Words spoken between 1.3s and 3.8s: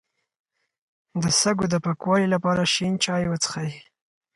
سږو د پاکوالي لپاره شین چای وڅښئ